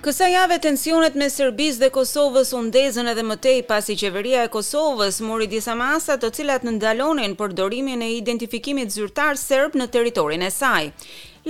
Kësa 0.00 0.30
jave 0.32 0.56
tensionet 0.64 1.12
me 1.20 1.26
Serbis 1.28 1.76
dhe 1.82 1.90
Kosovës 1.92 2.54
undezën 2.56 3.10
edhe 3.10 3.20
mëtej 3.30 3.58
pasi 3.68 3.98
qeveria 4.00 4.46
e 4.46 4.50
Kosovës 4.54 5.18
mori 5.28 5.44
disa 5.52 5.74
masat 5.76 6.22
të 6.22 6.30
cilat 6.38 6.64
në 6.64 6.72
dalonin 6.80 7.34
përdorimin 7.36 8.00
e 8.06 8.08
identifikimit 8.16 8.94
zyrtar 8.94 9.36
Serb 9.42 9.76
në 9.76 9.90
teritorin 9.98 10.46
e 10.48 10.48
saj. 10.56 10.86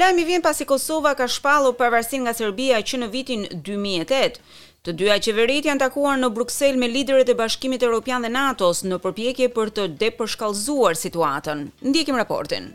Lajmi 0.03 0.27
vjen 0.33 0.43
pasi 0.43 0.67
Kosova 0.67 1.15
ka 1.19 1.31
shpalu 1.31 1.71
përvarsin 1.79 2.27
nga 2.27 2.35
Serbia 2.41 2.83
që 2.83 3.03
në 3.05 3.13
vitin 3.15 3.47
2008. 3.71 4.43
Të 4.83 4.97
dyja 4.99 5.21
qeverit 5.29 5.71
janë 5.71 5.87
takuar 5.87 6.19
në 6.19 6.35
Bruxelles 6.35 6.83
me 6.83 6.91
liderët 6.91 7.31
e 7.31 7.39
bashkimit 7.45 7.87
e 7.87 7.93
Europian 7.93 8.27
dhe 8.27 8.35
Natos 8.35 8.83
në 8.83 8.99
përpjekje 9.07 9.53
për 9.55 9.77
të 9.79 9.89
depërshkallzuar 10.03 10.99
situatën. 11.07 11.69
Ndikim 11.87 12.19
raportin. 12.19 12.73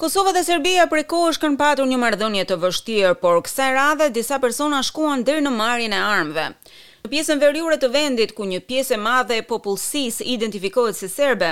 Kosova 0.00 0.32
dhe 0.32 0.40
Serbia 0.40 0.86
prej 0.88 1.02
kohësh 1.12 1.36
kanë 1.42 1.58
patur 1.60 1.84
një 1.90 1.96
marrëdhënie 2.00 2.46
të 2.48 2.56
vështirë, 2.62 3.08
por 3.20 3.42
kësaj 3.44 3.66
radhe 3.76 4.06
disa 4.14 4.38
persona 4.40 4.78
shkuan 4.86 5.24
deri 5.28 5.42
në 5.44 5.50
marrjen 5.52 5.92
e 5.92 5.98
armëve. 6.12 6.44
Në 7.04 7.10
pjesën 7.12 7.42
veriore 7.42 7.76
të 7.82 7.90
vendit 7.92 8.32
ku 8.38 8.46
një 8.48 8.62
pjesë 8.70 8.94
e 8.96 9.00
madhe 9.02 9.36
e 9.36 9.44
popullsisë 9.50 10.24
identifikohet 10.34 10.96
si 10.96 11.08
serbe, 11.12 11.50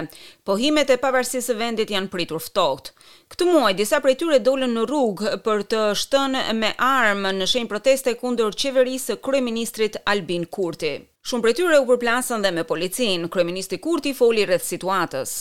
pohimet 0.48 0.88
e 0.88 0.96
pavarësisë 1.02 1.44
së 1.50 1.58
vendit 1.60 1.92
janë 1.92 2.08
pritur 2.14 2.40
ftoht. 2.40 2.88
Këtë 3.34 3.50
muaj 3.50 3.74
disa 3.82 4.00
prej 4.06 4.16
tyre 4.22 4.40
dolën 4.48 4.72
në 4.78 4.86
rrugë 4.88 5.34
për 5.44 5.66
të 5.74 5.82
shtënë 6.06 6.46
me 6.62 6.72
armë 6.88 7.34
në 7.42 7.50
shenjë 7.52 7.72
proteste 7.74 8.16
kundër 8.22 8.56
qeverisë 8.64 9.10
së 9.12 9.18
kryeministrit 9.28 10.00
Albin 10.14 10.48
Kurti. 10.56 10.94
Shumë 11.20 11.44
prej 11.44 11.56
tyre 11.60 11.84
u 11.84 11.86
përplasën 11.92 12.48
dhe 12.48 12.56
me 12.56 12.64
policinë. 12.72 13.28
Kryeministri 13.28 13.76
Kurti 13.88 14.16
foli 14.22 14.48
rreth 14.48 14.64
situatës 14.72 15.36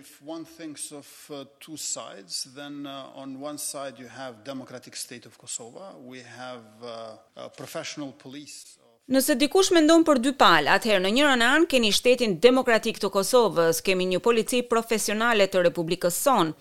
if 0.00 0.20
one 0.24 0.44
thinks 0.58 0.90
of 0.90 1.06
uh, 1.30 1.34
two 1.64 1.76
sides, 1.76 2.34
then 2.56 2.74
uh, 2.86 3.20
on 3.22 3.28
one 3.40 3.58
side 3.58 3.94
you 4.02 4.08
have 4.20 4.32
democratic 4.52 4.94
state 5.04 5.24
of 5.30 5.34
Kosovo, 5.38 5.82
we 6.12 6.20
have 6.42 6.66
uh, 6.82 7.48
professional 7.62 8.10
police. 8.24 8.62
Nëse 9.06 9.36
dikush 9.36 9.68
mendon 9.76 10.00
për 10.06 10.18
dy 10.24 10.30
palë, 10.40 10.70
atëherë 10.78 11.02
në 11.04 11.10
njërën 11.16 11.42
anë 11.44 11.66
keni 11.68 11.90
shtetin 11.92 12.38
demokratik 12.46 12.96
të 13.02 13.10
Kosovës, 13.16 13.82
kemi 13.84 14.06
një 14.12 14.20
polici 14.26 14.62
profesionale 14.70 15.44
të 15.52 15.66
Republikës 15.66 16.16
Sonë. 16.24 16.54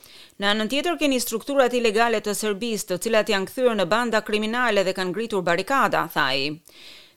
Në 0.43 0.49
anën 0.51 0.71
tjetër 0.73 0.97
keni 0.99 1.21
strukturat 1.23 1.71
ilegale 1.79 2.19
të 2.19 2.35
Serbisë, 2.41 2.89
të 2.91 2.97
cilat 3.05 3.31
janë 3.31 3.47
kthyer 3.47 3.79
në 3.79 3.85
banda 3.95 4.19
kriminale 4.27 4.83
dhe 4.83 4.95
kanë 4.97 5.13
ngritur 5.15 5.45
barikada, 5.47 6.03
thaj. 6.19 6.43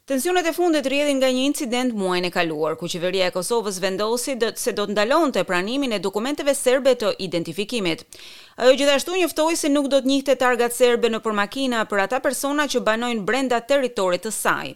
Tensionet 0.08 0.46
e 0.46 0.52
fundit 0.54 0.86
rrjedhin 0.86 1.16
nga 1.18 1.26
një 1.34 1.44
incident 1.50 1.90
muajin 1.98 2.28
e 2.28 2.28
kaluar, 2.30 2.76
ku 2.78 2.86
qeveria 2.92 3.26
e 3.26 3.32
Kosovës 3.34 3.80
vendosi 3.82 4.36
se 4.62 4.70
do 4.78 4.84
të 4.86 4.92
ndalonte 4.94 5.42
pranimin 5.48 5.96
e 5.96 5.98
dokumenteve 5.98 6.54
serbe 6.54 6.92
të 6.94 7.10
identifikimit. 7.26 8.04
Ajo 8.62 8.76
gjithashtu 8.78 9.16
njoftoi 9.18 9.56
se 9.62 9.68
nuk 9.74 9.88
do 9.94 9.98
të 9.98 10.12
njihte 10.12 10.36
targat 10.44 10.76
serbe 10.78 11.10
nëpër 11.10 11.34
makina 11.40 11.82
për 11.90 12.04
ata 12.04 12.22
persona 12.28 12.68
që 12.74 12.84
banojnë 12.90 13.26
brenda 13.32 13.58
territorit 13.72 14.22
të 14.22 14.30
saj. 14.38 14.66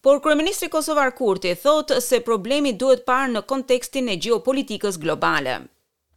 Por 0.00 0.22
kryeministri 0.22 0.70
Kosovar 0.76 1.10
Kurti 1.18 1.50
thotë 1.66 1.98
se 2.10 2.22
problemi 2.30 2.70
duhet 2.84 3.02
parë 3.10 3.34
në 3.34 3.44
kontekstin 3.50 4.06
e 4.14 4.20
gjeopolitikës 4.22 5.02
globale. 5.02 5.58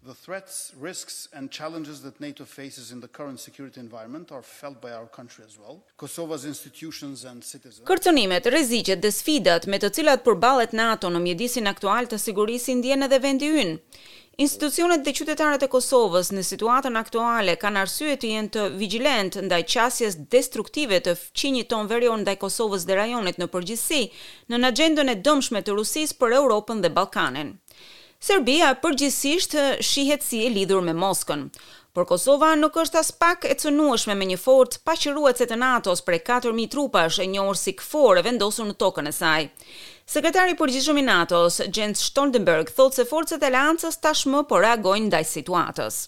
The 0.05 0.13
threats, 0.25 0.73
risks 0.81 1.29
and 1.33 1.49
challenges 1.49 2.01
that 2.01 2.19
NATO 2.19 2.43
faces 2.45 2.91
in 2.91 2.99
the 2.99 3.07
current 3.07 3.39
security 3.39 3.79
environment 3.79 4.31
are 4.33 4.41
felt 4.43 4.81
by 4.81 4.91
our 4.91 5.07
country 5.07 5.45
as 5.47 5.57
well. 5.57 5.85
Kosova's 5.97 6.43
institutions 6.43 7.23
and 7.23 7.41
citizens. 7.43 7.87
Kërcënimet, 7.87 8.45
rreziqet 8.51 8.99
dhe 9.03 9.11
sfidat 9.15 9.63
me 9.71 9.79
të 9.79 9.91
cilat 9.97 10.25
përballet 10.25 10.75
NATO 10.75 11.07
në 11.13 11.21
mjedisin 11.23 11.71
aktual 11.71 12.09
të 12.11 12.19
sigurisë 12.19 12.75
ndjen 12.81 13.07
edhe 13.07 13.21
vendi 13.23 13.51
ynë. 13.63 13.77
Institucionet 14.43 15.05
dhe 15.05 15.13
qytetarët 15.15 15.63
e 15.63 15.71
Kosovës 15.71 16.33
në 16.35 16.43
situatën 16.49 16.99
aktuale 16.99 17.55
kanë 17.61 17.83
arsye 17.85 18.17
të 18.19 18.31
jenë 18.35 18.53
të 18.55 18.67
vigjilent 18.81 19.37
ndaj 19.47 19.61
qasjes 19.75 20.17
destruktive 20.35 20.99
të 21.05 21.13
fqinëton 21.21 21.87
verion 21.93 22.25
ndaj 22.25 22.35
Kosovës 22.43 22.83
dhe 22.89 22.97
rajonit 22.99 23.39
në 23.39 23.47
përgjithësi, 23.55 24.03
në 24.51 24.63
ndajendën 24.65 25.13
e 25.15 25.19
dëmshme 25.29 25.63
të 25.63 25.77
Rusisë 25.79 26.19
për 26.23 26.35
Europën 26.41 26.83
dhe 26.83 26.91
Ballkanin. 26.97 27.53
Serbia 28.23 28.69
përgjithsisht 28.79 29.51
shihet 29.83 30.21
si 30.23 30.37
e 30.47 30.51
lidhur 30.55 30.79
me 30.87 30.93
Moskën. 30.95 31.41
Por 31.93 32.05
Kosova 32.07 32.53
nuk 32.55 32.77
është 32.83 32.99
as 33.01 33.09
pak 33.23 33.43
e 33.49 33.57
cënueshme 33.61 34.15
me 34.15 34.27
një 34.29 34.37
fort 34.45 34.77
paqëruese 34.87 35.49
të 35.49 35.57
NATO-s 35.59 36.05
për 36.07 36.21
4000 36.29 36.69
trupash 36.75 37.19
e 37.19 37.27
njohur 37.33 37.59
si 37.59 37.73
KFOR 37.81 38.21
e 38.21 38.25
vendosur 38.29 38.69
në 38.69 38.77
tokën 38.85 39.11
e 39.11 39.13
saj. 39.19 39.49
Sekretari 40.15 40.55
i 40.55 40.59
Përgjithshëm 40.61 41.03
i 41.03 41.07
NATO-s, 41.09 41.59
Jens 41.77 42.07
Stoltenberg, 42.13 42.71
thotë 42.79 43.01
se 43.01 43.09
forcat 43.11 43.43
e 43.43 43.51
Aleancës 43.51 43.99
tashmë 44.07 44.45
po 44.47 44.63
reagojnë 44.63 45.09
ndaj 45.11 45.23
situatës 45.35 46.03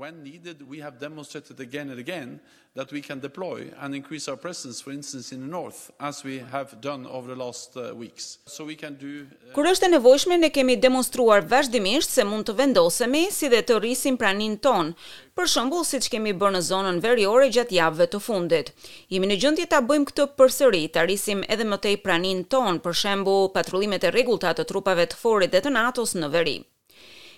when 0.00 0.14
needed, 0.24 0.56
we 0.66 0.78
have 0.86 0.98
demonstrated 0.98 1.58
again 1.60 1.90
and 1.90 1.98
again 2.06 2.40
that 2.74 2.90
we 2.90 3.02
can 3.08 3.20
deploy 3.20 3.60
and 3.82 3.94
increase 3.94 4.26
our 4.30 4.36
presence 4.46 4.76
for 4.84 4.92
instance 4.98 5.26
in 5.34 5.40
the 5.44 5.52
north 5.60 5.80
as 6.10 6.16
we 6.28 6.34
have 6.56 6.68
done 6.90 7.02
over 7.16 7.26
the 7.34 7.40
last 7.46 7.76
uh, 7.76 7.82
weeks. 8.02 8.24
So 8.54 8.60
we 8.72 8.76
can 8.84 8.94
do 9.08 9.12
uh, 9.22 9.52
Kur 9.58 9.68
është 9.72 9.88
e 9.90 9.90
nevojshme 9.96 10.38
ne 10.44 10.50
kemi 10.54 10.76
demonstruar 10.86 11.44
vazhdimisht 11.50 12.16
se 12.16 12.24
mund 12.30 12.48
të 12.48 12.56
vendosemi 12.62 13.24
si 13.34 13.52
dhe 13.52 13.60
të 13.68 13.76
rrisim 13.82 14.16
praninë 14.22 14.60
ton. 14.64 14.92
Për 15.36 15.50
shembull, 15.56 15.84
siç 15.88 16.08
kemi 16.14 16.32
bërë 16.40 16.56
në 16.56 16.64
zonën 16.72 17.02
veriore 17.04 17.50
gjatë 17.58 17.78
javëve 17.82 18.08
të 18.14 18.22
fundit. 18.24 18.72
Jemi 19.12 19.28
në 19.30 19.40
gjendje 19.44 19.68
ta 19.74 19.82
bëjmë 19.90 20.10
këtë 20.14 20.28
përsëri, 20.40 20.84
të 20.94 21.04
rrisim 21.10 21.44
edhe 21.48 21.68
më 21.68 21.80
tej 21.86 21.98
praninë 22.06 22.48
ton, 22.54 22.80
për 22.84 22.98
shembull, 23.04 23.50
patrullimet 23.58 24.08
e 24.08 24.14
rregullta 24.16 24.54
të 24.56 24.68
trupave 24.72 25.08
të 25.12 25.20
forit 25.24 25.52
dhe 25.54 25.64
të 25.66 25.76
NATO-s 25.76 26.16
në 26.18 26.36
veri. 26.38 26.58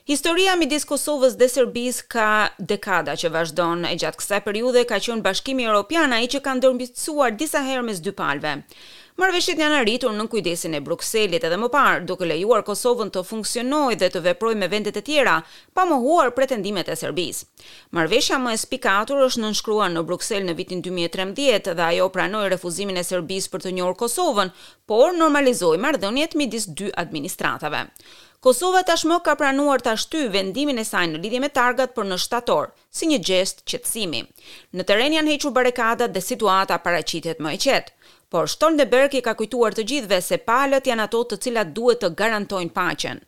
Historia 0.02 0.56
midis 0.58 0.82
Kosovës 0.84 1.36
dhe 1.38 1.46
Serbisë 1.46 2.06
ka 2.10 2.26
dekada 2.70 3.12
që 3.22 3.28
vazhdon 3.36 3.84
e 3.86 3.92
gjatë 4.02 4.18
kësaj 4.22 4.40
periudhe 4.46 4.82
ka 4.92 4.98
qenë 5.04 5.22
Bashkimi 5.26 5.66
Evropian 5.68 6.10
ai 6.16 6.24
që 6.32 6.40
ka 6.46 6.56
ndërmbetësuar 6.58 7.36
disa 7.42 7.62
herë 7.68 7.84
mes 7.90 8.02
dy 8.06 8.14
palëve. 8.22 8.56
Marrëveshjet 9.20 9.58
janë 9.60 9.76
arritur 9.82 10.14
në 10.16 10.24
kujdesin 10.32 10.72
e 10.72 10.78
Brukselit 10.80 11.42
edhe 11.44 11.56
më 11.60 11.66
parë, 11.74 11.98
duke 12.08 12.24
lejuar 12.24 12.62
Kosovën 12.64 13.10
të 13.12 13.20
funksionojë 13.28 13.98
dhe 14.00 14.08
të 14.14 14.22
veprojë 14.24 14.56
me 14.62 14.68
vendet 14.72 14.96
e 14.96 15.02
tjera 15.04 15.34
pa 15.76 15.84
mohuar 15.90 16.30
pretendimet 16.32 16.88
e 16.88 16.96
Serbisë. 16.96 17.44
Marrëveshja 17.98 18.38
më 18.40 18.54
e 18.56 18.60
spikatur 18.62 19.20
është 19.26 19.42
nënshkruar 19.44 19.92
në 19.92 20.04
Bruksel 20.08 20.46
në 20.48 20.54
vitin 20.62 20.80
2013 20.88 21.76
dhe 21.76 21.84
ajo 21.90 22.08
pranoi 22.14 22.48
refuzimin 22.54 22.96
e 22.96 23.04
Serbisë 23.04 23.52
për 23.52 23.66
të 23.66 23.74
njohur 23.78 23.98
Kosovën, 24.00 24.52
por 24.88 25.12
normalizoi 25.20 25.76
marrëdhëniet 25.84 26.32
midis 26.40 26.66
dy 26.80 26.88
administratave. 27.04 27.84
Kosova 28.42 28.80
tashmë 28.82 29.20
ka 29.22 29.36
pranuar 29.38 29.84
ta 29.84 29.92
shtyë 29.94 30.32
vendimin 30.34 30.80
e 30.82 30.86
saj 30.88 31.04
në 31.12 31.20
lidhje 31.22 31.42
me 31.44 31.52
targat 31.58 31.92
për 31.94 32.08
në 32.10 32.16
shtator, 32.24 32.72
si 32.90 33.06
një 33.12 33.20
gjest 33.28 33.60
qetësimi. 33.70 34.24
Në 34.74 34.88
terren 34.88 35.14
janë 35.20 35.34
hequr 35.36 35.52
barrikadat 35.60 36.16
dhe 36.16 36.24
situata 36.30 36.80
paraqitet 36.82 37.38
më 37.44 37.54
e 37.60 37.62
qetë 37.68 37.94
por 38.32 38.48
Stoltenberg 38.48 39.12
i 39.16 39.24
ka 39.26 39.34
kujtuar 39.36 39.74
të 39.76 39.84
gjithëve 39.90 40.18
se 40.24 40.38
palët 40.48 40.88
janë 40.90 41.04
ato 41.06 41.20
të 41.28 41.36
cilat 41.44 41.68
duhet 41.76 42.00
të 42.00 42.08
garantojnë 42.20 42.72
paqen. 42.80 43.20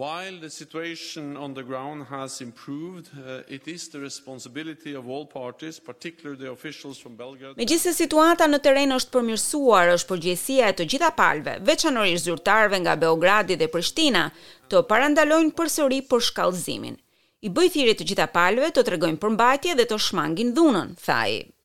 While 0.00 0.38
the 0.40 0.50
situation 0.54 1.32
on 1.44 1.54
the 1.58 1.64
ground 1.66 2.04
has 2.12 2.36
improved, 2.46 3.08
uh, 3.14 3.40
it 3.56 3.66
is 3.66 3.88
the 3.90 3.98
responsibility 3.98 4.92
of 4.94 5.08
all 5.08 5.26
parties, 5.26 5.80
particularly 5.80 6.38
the 6.44 6.52
officials 6.52 7.00
from 7.04 7.16
Belgrade. 7.22 7.56
Megjithëse 7.58 7.96
situata 7.98 8.46
në 8.52 8.60
terren 8.64 8.94
është 8.98 9.14
përmirësuar, 9.16 9.90
është 9.96 10.10
përgjegjësia 10.12 10.68
e 10.70 10.76
të 10.78 10.86
gjitha 10.94 11.10
palëve, 11.20 11.56
veçanërisht 11.66 12.28
zyrtarëve 12.28 12.78
nga 12.84 12.94
Beogradi 13.04 13.58
dhe 13.58 13.70
Prishtina, 13.74 14.28
të 14.70 14.84
parandalojnë 14.92 15.56
përsëri 15.58 15.98
për 16.12 16.26
shkallëzimin. 16.28 17.00
I 17.46 17.50
bëj 17.56 17.72
thirrje 17.74 17.96
të 17.98 18.08
gjitha 18.12 18.28
palëve 18.36 18.70
të 18.70 18.86
tregojnë 18.90 19.22
përmbajtje 19.26 19.74
dhe 19.80 19.90
të 19.90 20.02
shmangin 20.06 20.52
dhunën, 20.54 20.94
thaj. 21.08 21.59